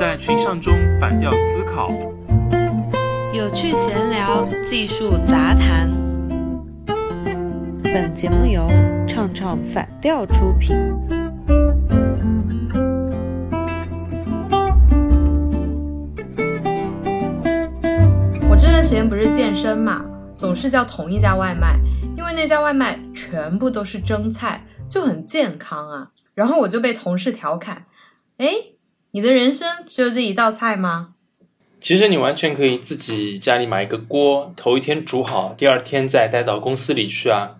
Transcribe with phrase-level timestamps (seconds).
[0.00, 1.90] 在群像中反调思考，
[3.34, 5.90] 有趣闲聊，技术杂谈。
[7.84, 8.66] 本节目由
[9.06, 10.74] 唱唱反调出品。
[18.48, 20.02] 我这段时间不是健身嘛，
[20.34, 21.78] 总是叫同一家外卖，
[22.16, 26.08] 因为那家外卖全部都是蒸菜，就很健康啊。
[26.32, 27.84] 然后我就被同事调侃
[28.38, 28.48] ：“哎，
[29.12, 31.14] 你的人生只有这一道菜吗？”
[31.80, 37.56] 其实你完全可以自己家里买一个锅，头一天煮好，第二天再带到公司里去啊。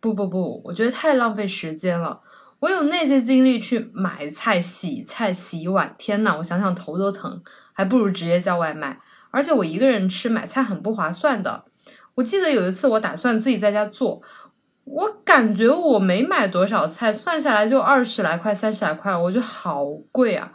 [0.00, 2.20] 不不不，我觉得太浪费时间了。
[2.60, 7.42] 我有那些精力去买菜、洗菜、洗碗，天呐，我想想头都疼，
[7.72, 8.98] 还不如直接叫外卖。
[9.30, 11.64] 而且我一个人吃买菜很不划算的。
[12.14, 14.20] 我记得有一次我打算自己在家做，
[14.84, 20.52] 我感觉我没买多少菜，算下来就二十来块、三十来块了，我觉得好贵啊。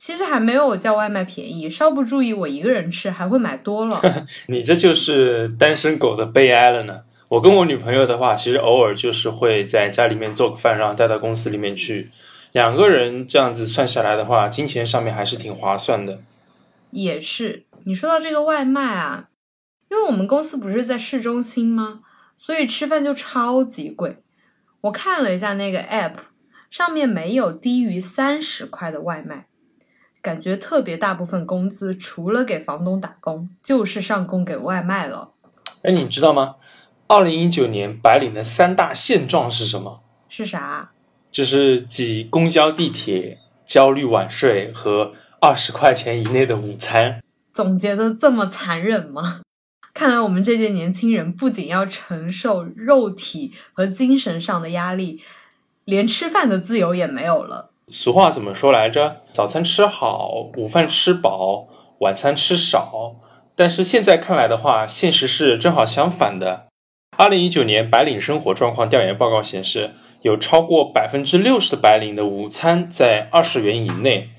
[0.00, 4.00] 其实还没有我叫外卖便宜，稍不注意我一个人吃还会买多了。
[4.48, 7.02] 你这就是单身狗的悲哀了呢。
[7.28, 12.10] 我跟我女朋友的话，其实偶尔就是会在家里面做个饭，然后带到公司里面去。
[12.52, 16.20] 两个人这样子算下来的话，金钱上面还是挺划算的。
[16.92, 19.28] 也是，你说到这个外卖啊，
[19.90, 22.00] 因为我们公司不是在市中心吗？
[22.38, 24.16] 所以吃饭就超级贵。
[24.80, 26.14] 我看了一下那个 app，
[26.70, 29.46] 上面没有低于三十块的外卖，
[30.22, 35.32] 感觉特别大部分工资除了给房东打工，就是上供给外卖了。
[35.82, 36.56] 哎，你知道吗？
[37.06, 40.02] 二零一九年白领的三大现状是什么？
[40.28, 40.90] 是啥？
[41.32, 47.22] 就是挤公交、地铁、焦虑晚睡和二十块钱以内的午餐。
[47.52, 49.40] 总结的这么残忍吗？
[49.92, 55.22] 看来我们这届年轻人不仅要承受肉体和精神上的压力，
[55.84, 57.69] 连吃饭的自由也没有了。
[57.90, 59.22] 俗话怎么说来着？
[59.32, 61.66] 早餐吃好，午饭吃饱，
[61.98, 63.16] 晚餐吃少。
[63.56, 66.66] 但是现在看来的话，现实是正好相反的。
[67.16, 69.90] 二零一九年白领生活状况调研报告显示，
[70.22, 74.30] 有超过百分之六十的白领的午餐在二十元以内，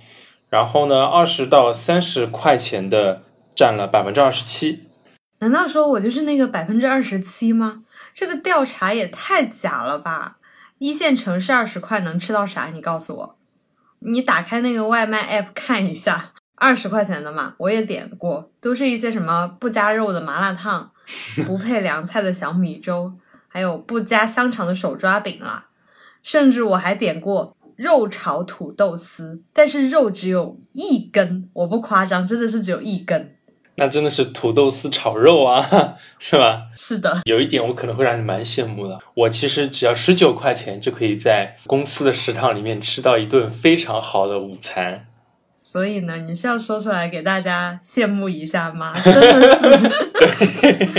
[0.49, 3.23] 然后呢，二十到三十块钱的
[3.53, 4.87] 占了百分之二十七。
[5.39, 7.83] 难道说我就是那个百分之二十七吗？
[8.13, 10.37] 这个调查也太假了吧！
[10.79, 12.71] 一线城市二十块能吃到啥？
[12.73, 13.35] 你告诉我。
[14.01, 20.91] 你打开那个外卖 app 看一下，二十块钱的嘛，我也点过，都是一些什么不加肉的麻辣烫。
[21.45, 23.11] 不配凉菜的小米粥，
[23.49, 25.67] 还有不加香肠的手抓饼啦，
[26.23, 33.35] 甚至我还点过肉炒土豆丝，但是肉只有一根，我不夸张，真的是只有一根。
[33.81, 36.67] 那真的是土豆丝炒肉啊，是吧？
[36.75, 37.21] 是的。
[37.25, 45.07] 有一点我可能会让你蛮羡慕的，我其实只要十九块钱就可以在公司的食堂里面吃到一顿非常好的午餐。
[45.59, 48.93] 所以呢，你是要说出来给大家羡慕一下吗？
[49.03, 49.69] 真的是，
[50.61, 50.89] 对，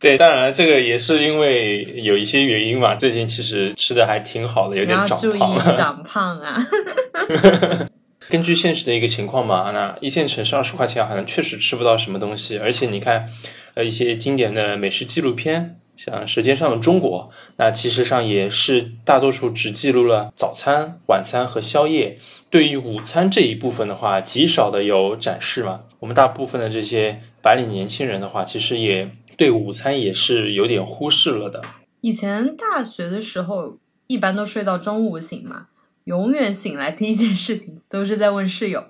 [0.00, 2.96] 对，当然了，这个也是因为有一些原因嘛。
[2.96, 6.56] 最近其实吃的还挺好的，有点长胖，长胖啊。
[8.28, 13.28] 根据现实的一个情况嘛，那一线城市二十块钱好像确实吃不到什么东西，而且你看，
[13.74, 15.80] 呃，一些经典的美食纪录片。
[15.96, 22.18] 像《舌尖上的中国》，那其实上也是大多数只记录了早餐、晚餐和宵夜。
[22.50, 25.82] 对于午餐这一部分的话，极少的有展示嘛。
[26.00, 31.62] 我们大部分的这些白领年轻人的话，其实也对午餐也是有点忽视了的。
[32.00, 35.68] 以前大学的时候，一般都睡到中午醒嘛，
[36.04, 38.88] 永远醒来第一件事情都是在问室友：“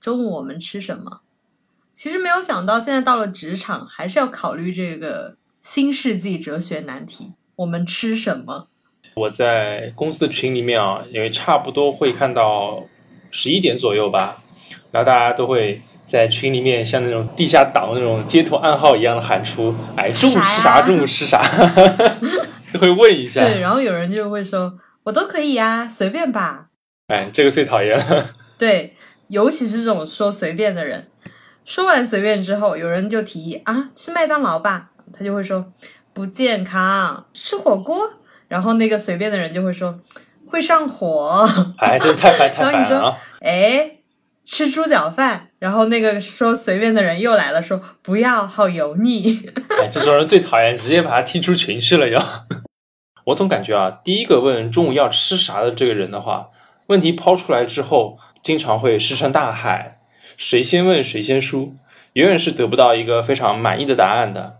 [0.00, 1.22] 中午我们吃什么？”
[1.94, 5.36] 其实没有想到，现在到了职场，还是要考虑这个。
[5.64, 8.68] 新世纪哲学难题：我们吃什么？
[9.14, 12.84] 我在公司的群里面啊，因为差不多会看到
[13.30, 14.42] 十一点左右吧，
[14.92, 20.82] 然后大家都会在群里面像那种地下党那种街头暗号一样的喊出：“哎，中午吃啥？
[20.82, 21.40] 中午吃啥？”
[22.70, 23.40] 都会问一下。
[23.42, 24.70] 对，然后有人就会说
[25.04, 26.66] ：“我都可以呀，随便吧。”
[27.08, 28.34] 哎，这个最讨厌了。
[28.58, 28.94] 对，
[29.28, 31.08] 尤其是这种说随便的人，
[31.64, 34.90] 说完随便之后，有人就提议啊，吃麦当劳吧。
[35.12, 35.72] 他就会说
[36.12, 38.10] 不健康，吃火锅。
[38.48, 39.98] 然后那个随便的人就会说
[40.46, 41.48] 会上火。
[41.78, 42.72] 哎，这太烦 太烦了。
[42.72, 43.98] 然后你说哎，
[44.46, 45.48] 吃猪脚饭。
[45.58, 49.40] 然后那个说随便的人又来了，说不要，好油腻。
[49.80, 52.08] 哎，这种人最讨厌，直接把他踢出群去了。
[52.08, 52.46] 要
[53.24, 56.50] 我总感觉啊，第一个问中午要吃啥的这个人的话，
[56.88, 60.00] 问题抛出来之后，经常会石沉大海，
[60.36, 61.74] 谁先问谁先输，
[62.12, 64.58] 永远是得不到一个非常满意的答案的。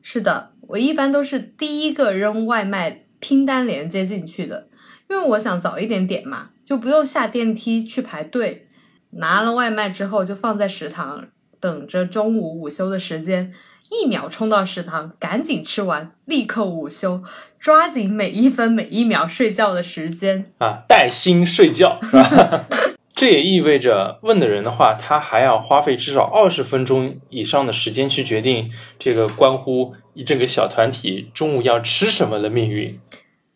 [0.00, 4.68] 是的，我一般都是第一个扔外卖拼单连接进去的，
[5.10, 8.64] 因为我想早一点点嘛，就不用下电梯去排队。
[9.12, 11.28] 拿了外卖之后就放在食堂，
[11.58, 13.52] 等着中午午休的时间，
[13.90, 17.22] 一秒冲到食堂，赶紧吃完，立刻午休，
[17.58, 20.52] 抓紧每一分每一秒睡觉的时间。
[20.58, 22.66] 啊，带薪睡觉是吧？
[23.14, 33.00] 这也意味着问的人的话，他还要花费至少二十分钟以上的时间去决定这个关乎一整个小团体中午要吃什么的命运。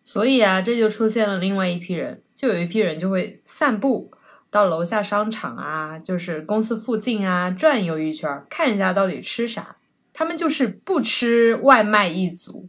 [0.03, 4.11] 所以啊，这就出现了另外一批人，就有一批人就会散步
[4.51, 9.77] 到楼下商场啊，就是公司附近啊转悠一圈儿，看一下到底吃啥。
[10.23, 12.69] 他们就是不吃外卖一族，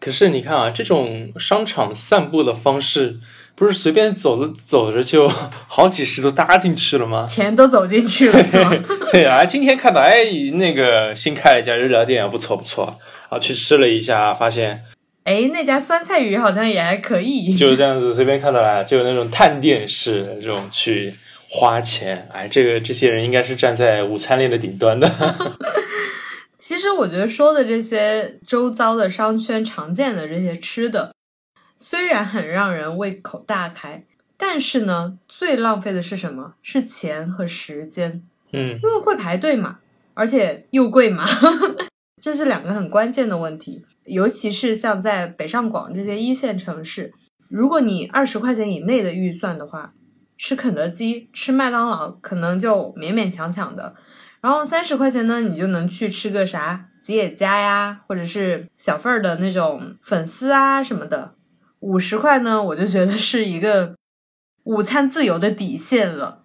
[0.00, 3.18] 可是你看啊，这种商场散步的方式，
[3.54, 7.26] 不是随便走着走着就好几十都搭进去了吗？
[7.26, 8.72] 钱都走进去了是吗？
[9.12, 14.82] 对啊，今天看到哎，那个新开了一家日料店，不错不错，啊，去吃了一下，发现
[15.24, 17.54] 哎，那家酸菜鱼好像也还可以。
[17.54, 21.12] 就是这样子，随便看到了，就有那种探店式的这种去
[21.50, 25.06] 花钱，哎，这个这些人应该是站在午餐链的顶端的。
[26.56, 31.14] 其实我觉得说的这些周遭的商圈常见的这些吃的，
[31.76, 34.04] 虽然很让人胃口大开，
[34.36, 36.54] 但是呢，最浪费的是什么？
[36.62, 38.22] 是钱和时间，
[38.52, 39.80] 嗯，因为会排队嘛，
[40.14, 41.26] 而且又贵嘛，
[42.22, 43.84] 这是两个很关键的问题。
[44.04, 47.12] 尤其是像在北上广这些一线城市，
[47.48, 49.92] 如果你二十块钱以内的预算的话，
[50.38, 53.94] 吃肯德基、吃麦当劳可能就勉勉强强的。
[54.46, 61.34] 然后三十块钱呢，你就能去吃个啥吉野家呀，或者是小份儿的那种粉丝啊什么的。
[61.80, 63.96] 五十块呢，我就觉得是一个
[64.62, 66.44] 午餐自由的底线了。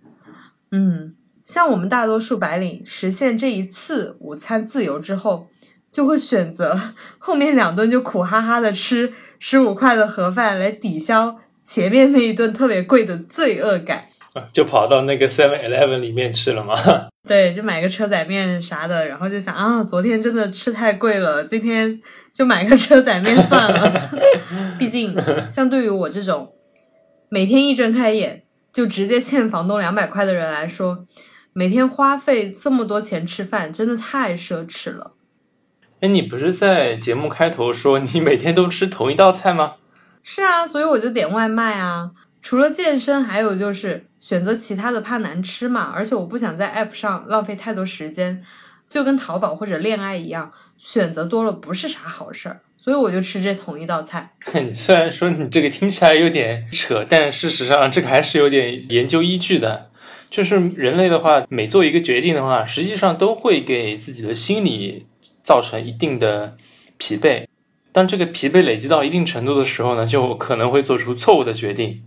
[0.71, 1.13] 嗯，
[1.45, 5.49] 像我们大多数白领实现这一次午餐自由之后，
[5.91, 14.05] 就会选择后面两顿就苦哈哈的吃十五块的盒饭来抵消前面那一顿特别贵的罪恶感。
[14.53, 16.75] 就跑到那个 Seven Eleven 里面去了嘛。
[17.27, 22.01] 对，就买个车仔面啥的，然后就想啊，昨天真的吃太贵了，今天
[22.33, 24.09] 就买个车仔面算了。
[24.79, 25.15] 毕竟，
[25.49, 26.53] 相对于我这种
[27.29, 28.43] 每天一睁开眼
[28.73, 31.05] 就直接欠房东两百块的人来说，
[31.53, 35.13] 每天花费这么多钱吃饭，真的太奢侈了。
[35.99, 39.75] 哎，你不是在节目开头说你每天都吃同一道菜吗？
[40.23, 42.09] 是啊，所以我就点外卖啊。
[42.41, 48.43] 除了健身，还有就是选择其他的怕难吃嘛，而且我不想在 app 上浪费太多时间，
[48.87, 54.33] 就跟淘宝或者恋爱一样，选择多了不是啥好事儿，所以我就吃这同一道菜。
[54.53, 59.89] 你虽然说你这个听起来有点扯，但事实上这个还是有点研究依据的。
[60.31, 65.05] 就是人类的话，每做一个决定的话，实际上都会给自己的心理
[65.43, 66.55] 造成一定的
[66.97, 67.45] 疲惫。
[67.91, 72.01] 当这个疲惫累积到一定程度的时候呢，就可能会做出错误的决定。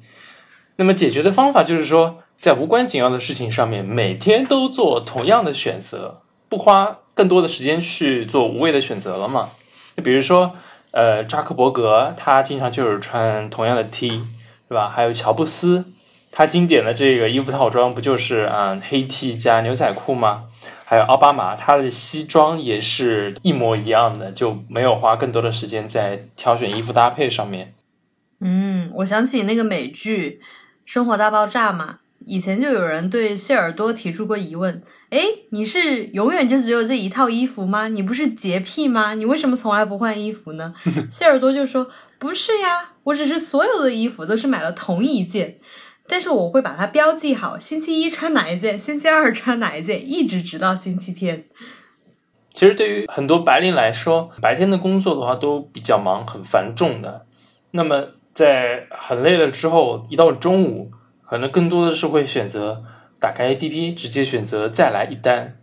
[0.77, 9.51] 那么解决的方法就是说，在无关紧要的事情上面，每天都做同样的选择，不花更多的时间去做无谓的选择了嘛？
[9.97, 10.57] 就比如说，
[10.91, 14.09] 呃，扎克伯格他经常就是穿同样的 T，
[14.69, 14.89] 是吧？
[14.89, 15.85] 还有乔布斯，
[16.33, 20.47] 他经典的这个衣服套装不就是啊黑 T 加牛仔裤吗？
[20.85, 27.75] 还有奥巴马，他的西装也是一模一样的，就没有花更多的时间在挑选衣服搭配上面。
[28.41, 30.41] 嗯，我想起那个美剧。
[30.85, 37.89] 生活大爆炸嘛，以前就有人对谢耳朵提出过疑问：哎，你是永远就只有这一套衣服吗？
[37.89, 39.15] 你不是洁癖吗？
[39.15, 40.75] 你为什么从来不换衣服呢？
[41.11, 45.59] 谢耳朵就说：不是呀，我只是所有的衣服都是买了同一件，
[46.07, 51.45] 但是我会把它标记好，星期一穿哪一件，星期二穿哪一件，一直直到星期天。
[52.53, 57.27] 其实对于很多白领来说，白天的工作的话都比较忙，很繁重的。
[57.73, 58.09] 那么。
[58.35, 60.91] 在很累了之后，一到中午，
[61.25, 62.83] 可能更多的是会选择
[63.21, 65.57] 打开 APP，直接选择再来一单。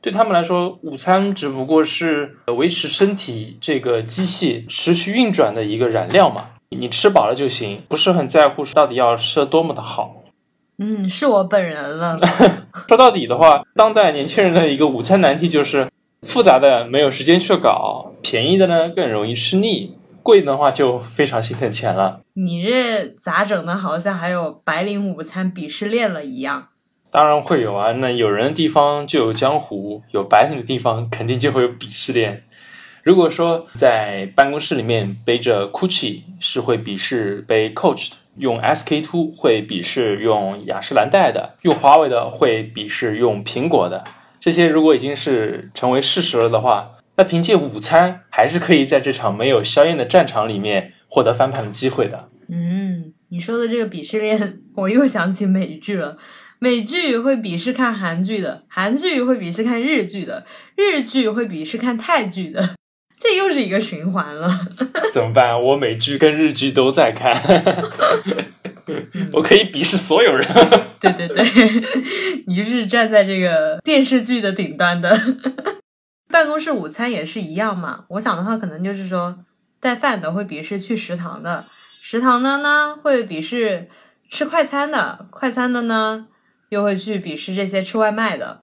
[0.00, 10.16] 对他们来说，午餐只不过是维持身体这个机器持续运转的一个燃料嘛，你吃饱了就行，不是很在乎到底要吃的多么的好。
[10.78, 12.18] 嗯，是我本人了。
[12.88, 15.88] 说到底的话，当代年轻人的一个午餐难题就是
[16.22, 19.94] 复杂的没有时间去搞，便宜的呢更容易吃腻。
[20.24, 22.22] 贵的话就非常心疼钱了。
[22.32, 23.76] 你这咋整的？
[23.76, 26.68] 好像还有白领午餐鄙视链了一样。
[27.10, 32.42] 当然会有啊，那有人的地方就有江湖，有白领的地方肯定就会有鄙视链。
[33.02, 44.02] 如果说在办公室里面背着 Gucci 是会鄙视背 Coach 的，用 SK two 会鄙视用雅诗兰黛的，用华为的会鄙视用苹果的。
[44.40, 46.92] 这些如果已经是成为事实了的话。
[47.16, 52.28] 那凭借午餐，还是可以在这场没有硝烟的战场里面获得翻盘的机会的。
[52.48, 56.16] 嗯，你说的这个鄙视链，我又想起美剧了。
[56.58, 62.74] 美剧会鄙视看韩剧的，韩剧会鄙视看日剧的，日剧会鄙视看泰剧的，
[63.18, 64.66] 这又是一个循环了。
[65.12, 65.60] 怎么办？
[65.62, 67.34] 我美剧跟日剧都在看，
[69.32, 70.46] 我可以鄙视所有人。
[71.00, 71.44] 对对对，
[72.46, 75.20] 你就是站在这个电视剧的顶端的。
[76.34, 78.06] 办公室午餐也是一样嘛。
[78.08, 79.38] 我想的话，可能就是说，
[79.78, 81.66] 带饭的会鄙视去食堂的，
[82.00, 83.88] 食堂的呢会鄙视
[84.28, 86.26] 吃快餐的，快餐的呢
[86.70, 88.58] 又会去鄙视这些吃外卖的。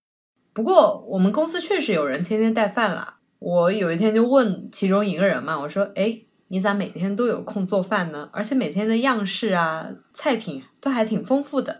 [0.51, 3.20] 不过我们公司确实有人天天带饭啦。
[3.40, 8.30] 我有一天就问其中一个人嘛，我说：“哎，你咋每天都有空做饭呢？
[8.34, 11.80] 而且每天的样式啊、菜品都还挺丰富的。”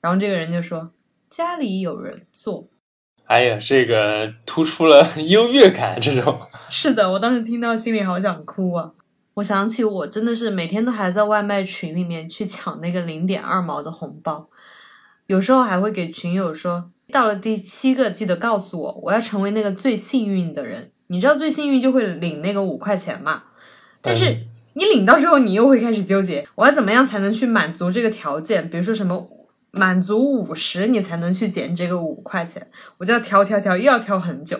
[0.00, 0.92] 然后这个人就说
[1.28, 2.68] ：“家里有人做。”
[3.28, 8.92] 哎呀，这个突出了优越感，这种是的，我当时听到心里好想哭啊！
[9.34, 14.48] 我想起我真的是每天都还在外卖群里面去抢那个零点二毛的红包，
[15.26, 20.90] 有时候还会给群友说，到了第七个记得告诉我，我要成为那个最幸运的人。
[21.08, 23.42] 你知道最幸运就会领那个五块钱嘛？
[24.00, 24.38] 但是
[24.72, 28.70] 你领到之后，你又会开始纠结，我要怎么样才能去满足这个条件？
[28.70, 29.28] 比如说什么？
[29.70, 34.58] 满足五十，你才能去减这个五块钱，我就要挑挑挑，又要挑很久。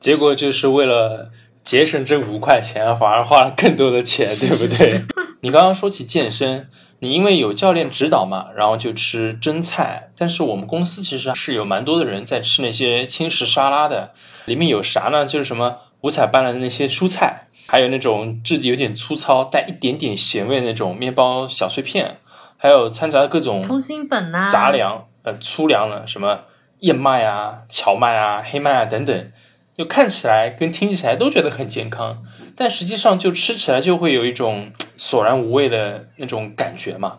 [0.00, 1.30] 结果就是为了
[1.62, 5.04] 节省这五块钱，反而花了更多的钱， 对不对？
[5.40, 6.68] 你刚刚说起健身，
[7.00, 10.10] 你因为有教练指导嘛，然后就吃蒸菜。
[10.16, 14.12] 但是我们公司其实是有蛮多的人在吃那些轻食沙拉的，
[14.46, 15.26] 里面有啥呢？
[15.26, 22.18] 就是什么五彩斑斓的那些蔬菜，还有那种质地有点粗糙、带一点点咸味那种面包小碎片。
[22.58, 26.40] 还有掺杂各种通心粉呐、杂粮、呃粗粮的，什么
[26.80, 29.32] 燕麦啊、荞麦啊、黑麦啊等等，
[29.76, 32.22] 就看起来跟听起来都觉得很健康，
[32.56, 37.18] 但实际上就吃起来就会有一种索然无味的那种感觉嘛，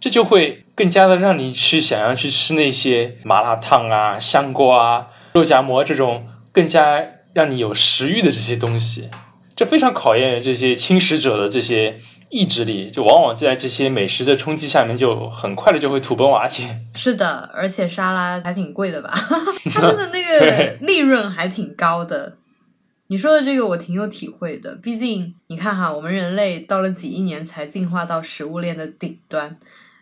[0.00, 7.00] 这就会更加的让你去想要去吃那些麻辣烫啊、香锅啊、肉夹馍这种更加
[7.32, 9.08] 让你有食欲的这些东西，
[9.54, 11.98] 这非常考验这些轻食者的这些。
[12.34, 16.80] 意志力就往往在这些美食的冲击下面，就很快的就会土崩瓦解。
[16.92, 19.14] 是的，而且沙拉还挺贵的吧？
[19.70, 22.36] 他们的那个利润还挺高的。
[23.06, 29.56] 你说的这个我挺有体会的，毕竟你看哈，我们人类到了几亿年才进化到食物链的顶端，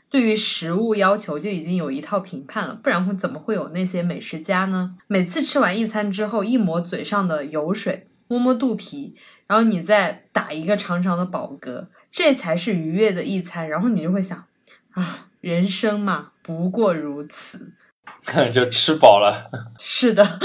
[0.08, 4.94] 对于食物要求就已经有一套评判了，不然会怎么会有那些美食家呢？
[5.06, 9.14] 每次吃完一餐之后，一抹嘴上的油水，摸摸肚皮，
[9.46, 11.88] 然后你再打一个长长的饱嗝。
[12.12, 14.44] 这才是愉悦的一餐，然后你就会想，
[14.90, 17.72] 啊，人生嘛，不过如此，
[18.52, 19.50] 就吃饱了。
[19.80, 20.38] 是的，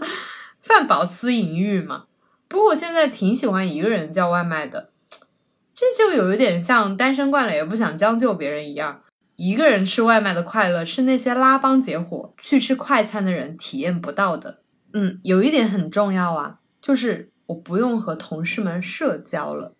[0.62, 2.06] 饭饱思淫欲嘛。
[2.48, 4.90] 不过我现在挺喜欢一个人叫外卖的，
[5.74, 9.02] 这就有一点像单身惯了也不想将就别人一样。
[9.36, 14.62] 一个人吃外卖的快乐是那些拉帮结伙去吃快餐的人体验不到的。
[14.94, 19.74] 嗯，有一点很重要啊，就是我不用和同事们社交了，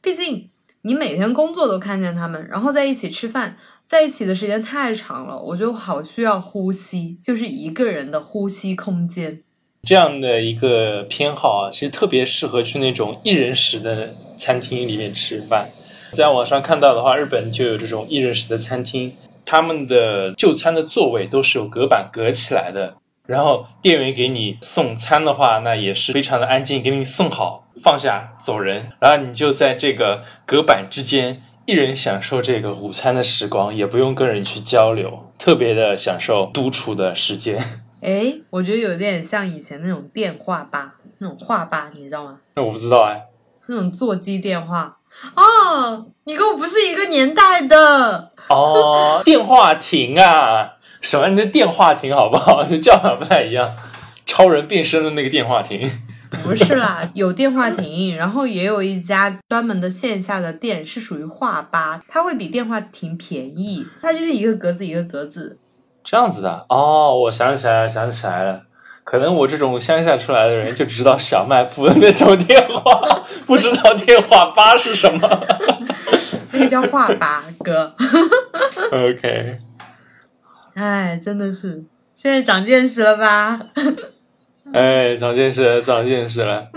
[0.00, 0.50] 毕竟。
[0.86, 9.42] 你每天工作都看见他们，然后在一起吃饭，在一起的时间太长了，我就好需要呼吸，就是一个人的呼吸空间。
[9.82, 15.70] 这样的一个偏好啊，其实特别适合去那种一人食的餐厅里面吃饭。
[16.12, 19.12] 在网上看到的话，日本就有这种一人食的餐厅，
[19.44, 27.65] 他们的就餐的座位都是有隔板隔起来的，然后店员给你送餐的话，那也是非常的安静，给你送好。
[27.82, 37.62] 放下走人，然后你就在这个隔板之间，一人享受这个午餐的时光，也不用跟人去交流，特别的享受独处的时间。
[38.02, 42.38] 哎，我觉得有点像以前那种电话吧，那种话吧，你知道吗？
[42.54, 43.24] 那我不知道哎，
[43.66, 44.98] 那种座机电话
[45.34, 49.22] 哦，你跟我不是一个年代的哦。
[49.24, 51.28] 电话亭啊，什么？
[51.28, 52.62] 你的电话亭好不好？
[52.68, 53.74] 就叫法不太一样，
[54.26, 55.90] 超人变身的那个电话亭。
[56.42, 65.58] 不是啦，有电话亭，然后也有一家专门的线下的店，是属于画吧，它会比电话亭便宜，它就是一个格子一个格子，
[66.04, 66.66] 这样子的？
[66.68, 68.62] 哦，我想起来了，想起来了，
[69.04, 75.46] 可能我这种乡下出来的人就知道小卖部的那种电话， 不知道电话吧是什么，
[76.52, 77.94] 那个叫话吧哥
[78.92, 79.58] ，OK，
[80.74, 83.60] 哎，真的是，现在长见识了吧？
[84.72, 86.68] 哎，长见识，长见识了。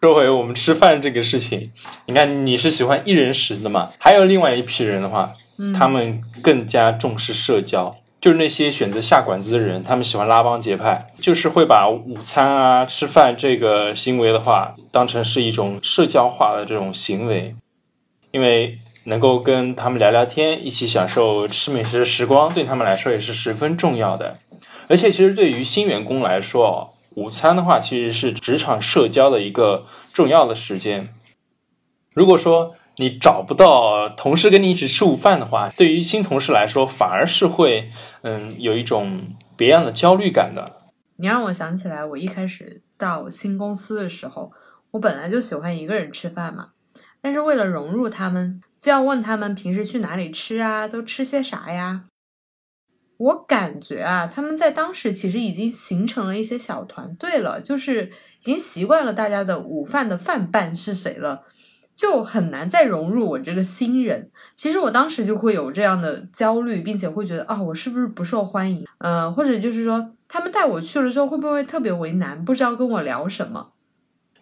[0.00, 1.70] 说回我们吃饭这个事情，
[2.06, 3.90] 你看你是喜欢一人食的嘛？
[3.98, 5.32] 还有另外一批人的话，
[5.78, 17.54] 他们更加重视社交，就是那些选择下馆子的人，他们喜欢拉帮结派，就是会把午餐啊、吃饭这个行为的话，当成是一种社交化的这种行为。
[18.30, 24.38] 因为能够跟他们聊聊天，一起享受吃美食的时光，对他们来说也是十分重要的。
[24.88, 31.08] 而且，其实对于新员工来说哦，午餐的话其实是职场社交的一个重要的时间。
[32.14, 37.90] 如果说你找不到同事跟你一起吃午饭的话，对于新同事来说，反而是会
[38.22, 40.80] 嗯有一种别样的焦虑感的。
[41.16, 44.52] 你让我想起来，我一开始到新公司的时候，
[44.90, 46.70] 我本来就喜欢一个人吃饭嘛，
[47.20, 52.04] 但是为了融入他们，就要问他们平时去哪里吃啊，都吃些啥呀？
[53.22, 58.06] 我感觉啊，他们在当时其实已经形成了一些小团队了，就是
[58.40, 61.42] 已经习惯了大家的午饭的饭伴是谁了。
[61.94, 64.30] 就很难再融入我这个新人。
[64.56, 68.84] 其实我当时就会有这样的焦虑，并且会觉得啊，我是不是不受欢迎？
[68.98, 73.72] 呃，或者就是说，他们带我去了之后，会不会特别为难，不知道跟我聊什么？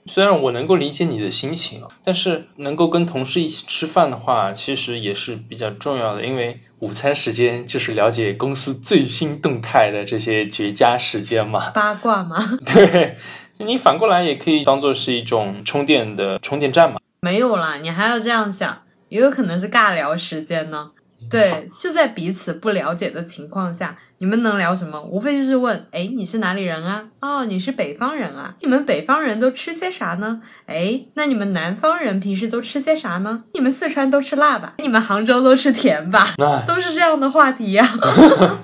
[0.06, 11.70] 虽然我能够理解你的心情，但是能够跟同事一起吃饭的话，其实也是比较重要的，因为午餐时间就是了解公司最新动态的这些绝佳时间嘛。
[11.70, 12.36] 八卦吗？
[12.66, 13.16] 对，
[13.58, 16.98] 你反过来也可以当做是一种充电的充电站嘛。
[17.20, 20.90] 没有啦，你还要这样想，也有可能是尬聊时间呢。
[21.30, 25.00] 对，就在彼此不了解的情况下，你们能聊什么？
[25.00, 27.04] 无非就是问，哎，你是哪里人啊？
[27.20, 28.56] 哦，你是北方人啊？
[28.60, 30.42] 你们北方人都吃些啥呢？
[30.66, 33.44] 哎，那你们南方人平时都吃些啥呢？
[33.54, 34.74] 你们四川都吃辣吧？
[34.78, 36.34] 你们杭州都吃甜吧？
[36.66, 37.88] 都是这样的话题呀。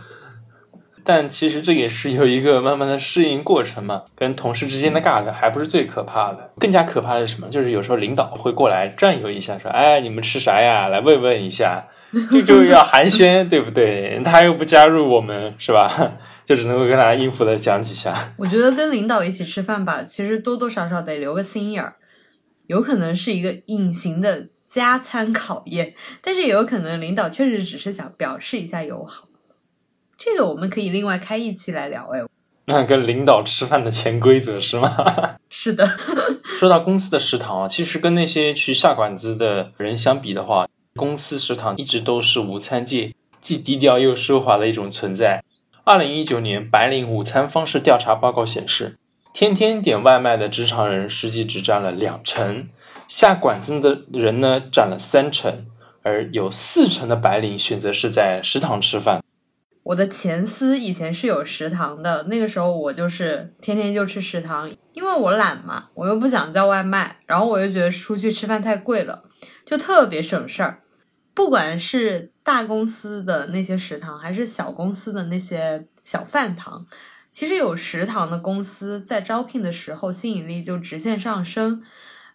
[1.04, 7.48] 但其实这也是有一个慢慢的适应过程嘛，跟同事之间的尬聊还不是最可怕的，更加可怕的是什么？
[7.48, 10.88] 就是有时候领导会过来转悠一下，说：“哎，你们吃啥呀？
[10.88, 11.84] 来慰问一下。”
[12.30, 14.20] 就就要寒暄，对不对？
[14.24, 16.12] 他又不加入我们，是吧？
[16.44, 18.32] 就只能够跟大家应付的讲几下。
[18.36, 21.96] 我觉得跟领导一起吃饭吧，其实多多少少得留个心眼儿，
[22.68, 29.28] 有可能是一个隐形的加餐考验，但是也有可能领导确实只是想表示一下友好。
[30.16, 32.20] 这个我们可以另外开一期来聊哎。
[32.68, 35.36] 那跟领导吃饭的潜规则是吗？
[35.48, 35.88] 是的。
[36.58, 40.65] 说到公司的食堂啊，其实跟那些去下馆子的人相比的话，
[40.96, 45.44] 公司食堂一直都是午餐界既低调又奢华的一种存在。
[45.84, 48.96] 二零一九年白领午餐方式调查报告显示，
[49.32, 52.66] 天天点外卖的职场人实际只占了两成，
[53.06, 55.66] 下馆子的人呢占了三成，
[56.02, 59.22] 而有四成的白领选择是在食堂吃饭。
[59.84, 69.22] 我的前司以前是有食堂的，那个时候我就是天天就吃食堂，因为我懒嘛，我又不想叫外卖，然后我又觉得出去吃饭太贵了，
[69.64, 70.80] 就特别省事儿。
[71.36, 76.86] 不管是大公司的那些食堂，还是小公司的那些小饭堂，
[77.30, 81.82] 其实有食堂的公司在招聘的时候吸引力就直线上升。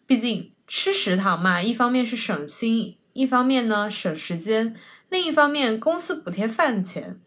[0.05, 4.75] 毕竟吃食堂嘛，一方面是省心，一方面呢省时间，
[5.09, 7.19] 另一方面公司补贴饭钱。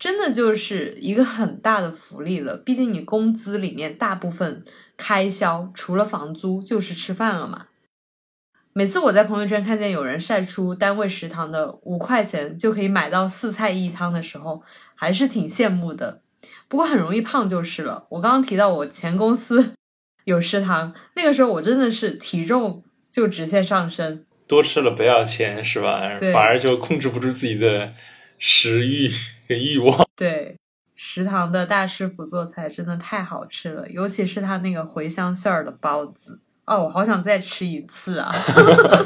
[0.00, 4.64] 真的就是一个很大的福利了，毕竟你工资里面大部分
[4.96, 7.66] 开销除了房租就是吃饭了嘛。
[8.80, 14.62] 每次我在朋友圈看见有人晒出单位食堂的五块钱就可以买到四菜一汤的时候，
[14.94, 16.22] 还是挺羡慕的。
[16.66, 18.06] 不过很容易胖就是了。
[18.08, 19.74] 我刚刚提到我前公司
[20.24, 26.00] 有食堂，那个时候我真的是体重就直线上升，多吃了不要钱是吧？
[26.32, 27.92] 反而就控制不住自己的
[28.38, 29.10] 食欲
[29.46, 29.62] 跟。
[29.62, 30.56] 欲望 对
[30.94, 36.40] 食堂的大师傅做菜真的太好吃了，尤其是他那个茴香馅儿的包子
[36.70, 38.32] 哦，我好想再吃一次啊！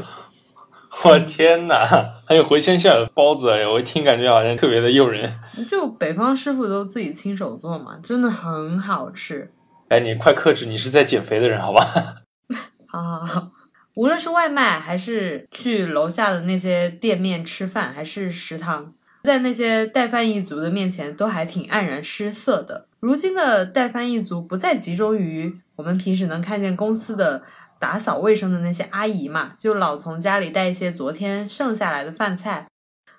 [1.03, 1.83] 我天哪，
[2.27, 5.40] 还有茴香馅儿的包子，我一听感觉好像特别的诱人。
[5.68, 9.50] 就北方师傅都自己亲手做嘛，真的很好吃。
[9.88, 11.83] 哎，你快克制，你是在减肥的人，好吧？
[12.87, 13.50] 好好好，
[13.94, 18.92] 无论是外卖还是去楼下的那些店面吃饭，还是食堂。
[19.22, 22.88] 在那些带饭一族的面前，都还挺黯然失色的。
[23.04, 27.42] 如今的带饭一族不再集中于我们平时能看见公司的
[27.78, 32.66] 打扫卫生的那些阿姨嘛，就老从家里带一些昨天剩下来的饭菜，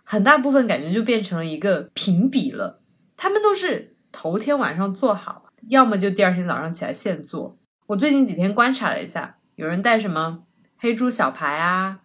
[0.04, 2.82] 很大部分感觉就变成了一个评比了。
[3.16, 7.56] 他们都是头天晚上做好，要么就第二天早上起来现做。
[7.86, 10.40] 我最近几天观察了一下，有人带什么
[10.80, 12.00] 黑猪小排啊。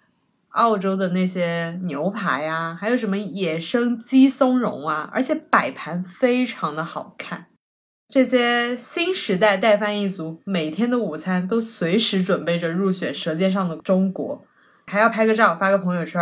[0.50, 7.46] 澳洲的那些牛排呀，还有什么野生鸡松茸啊，而且摆盘非常的好看。
[8.10, 14.36] 这些新时代带饭一族每天的午餐都随时准备着入选《舌尖上的中国》，
[14.90, 16.20] 还要拍个照发个朋友圈。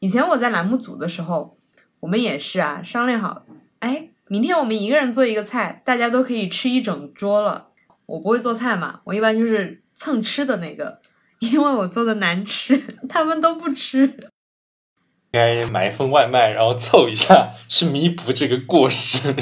[0.00, 1.56] 以前我在栏目组的时候，
[2.00, 3.46] 我们也是啊，商量好，
[3.78, 7.68] 哎，明天我们一个人做一个菜，大家都可以吃一整桌了。
[8.04, 11.00] 我不会做菜嘛，我一般就是蹭吃的那个。
[11.38, 14.30] 因为我做的难吃， 他们都不吃。
[15.32, 19.34] 该买一份外卖，然后凑一下，是弥补这个过失。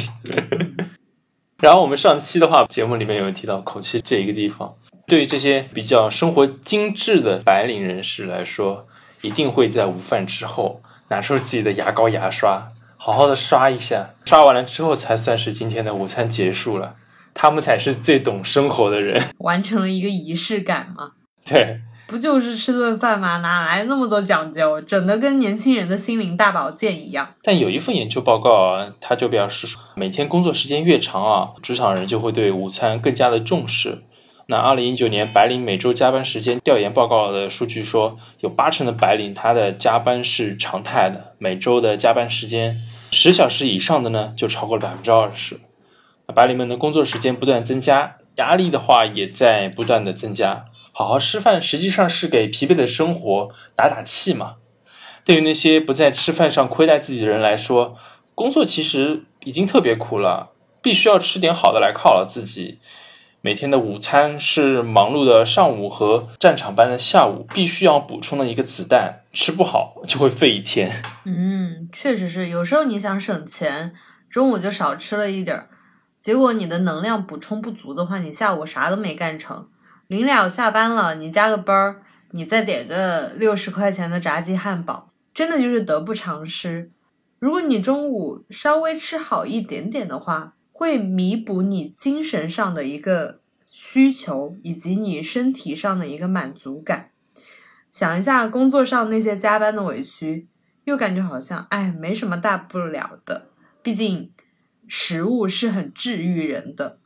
[1.62, 4.74] 然后我们上期的话，节目里面有提到口气这一个地方，
[5.06, 8.84] 对于这些比较生活精致的白领人士来说，
[9.20, 16.96] 一定会在午饭之后拿出自己的牙膏、牙刷，好好的刷一下，刷完了之后才算是今天的午餐结束了。
[17.32, 21.12] 他们才是最懂生活的人，完成了一个仪式感嘛？
[21.44, 21.78] 对，
[22.12, 23.38] 不就是吃顿饭吗？
[23.38, 24.78] 哪来那么多讲究？
[24.82, 27.26] 整的跟年轻人的心灵大保健一样。
[27.42, 34.02] 但有一份研究报告啊，他就表示，每天工作时间越长啊，职场人就会对午餐更加的重视。
[34.48, 45.58] 那二零一九年白领每周加班时间调研报告的数据说，有八成的白领他的加班是常态的，每周的加班时间十小时以上的呢，就超过了百分之二十。
[46.34, 50.66] 白领们的工作时间不断增加，压力的话也在不断的增加。
[50.92, 54.56] 好好吃饭实际上是给疲惫的生活打打气嘛。
[55.24, 57.96] 对于那些不在吃饭上亏待自己的人来说，
[58.34, 60.50] 工作其实已经特别苦了，
[60.82, 62.80] 必须要吃点好的来犒劳自己。
[63.44, 71.02] 每天的午餐是忙碌的上午和战场般的下午必须要补充的一个子弹，吃不好就会废一天。
[71.24, 73.92] 嗯，确实是，有时候你想省钱，
[74.30, 75.68] 中午就少吃了一点儿。
[76.20, 79.66] 结果你的能量补充不足的话，你下午啥都没干成，
[80.12, 86.90] 临了下班了，你加个班儿，你再点个六十块钱的炸鸡汉堡，真的就是得不偿失。
[87.38, 97.12] 如果你中午稍微吃好一点点的话，会弥补你精神上的一个需求，以及你身体上的一个满足感。
[97.90, 100.46] 想一下工作上那些加班的委屈，
[100.84, 103.48] 又感觉好像哎没什么大不了的，
[103.82, 104.30] 毕竟。
[104.88, 106.98] 食物是很治愈人的，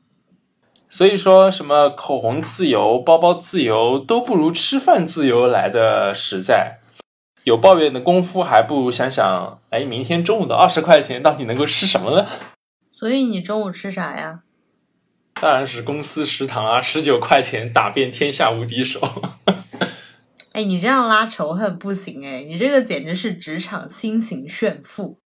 [0.89, 6.79] 所以说什么口红自由、包包自由都不如吃饭自由来的实在。
[7.45, 12.27] 有抱怨的功夫，还不如想想，哎，明天中午的二十块钱到底能够吃什么呢？
[12.91, 14.41] 所以你中午吃啥呀？
[15.41, 19.01] 当然是公司食堂啊，十九块钱打遍天下无敌手。
[20.53, 25.19] 哎，你这样拉仇恨不行哎，你这个简直是职场新型炫富。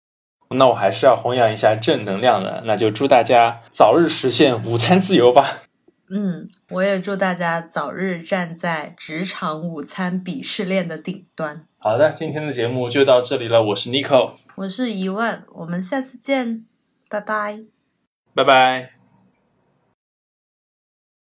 [0.55, 5.63] 那我还是要弘扬一下正能量的，那就祝大家早日实现午餐自由吧。
[6.11, 11.63] 嗯，我也祝大家早日站在职场午餐鄙视链的顶端。
[11.77, 13.61] 好的，今天的节目就到这里了。
[13.61, 16.65] 我是 Nico，我是一万，我们下次见，
[17.07, 17.59] 拜拜，
[18.33, 18.98] 拜拜。